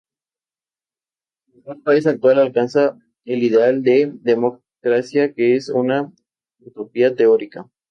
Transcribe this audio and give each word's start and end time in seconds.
Ningún 1.53 1.83
país 1.83 2.07
actual 2.07 2.39
alcanza 2.39 2.97
el 3.23 3.43
ideal 3.43 3.83
de 3.83 4.11
democracia, 4.23 5.31
que 5.35 5.55
es 5.55 5.69
una 5.69 6.11
utopía 6.61 7.13
teórica. 7.15 7.69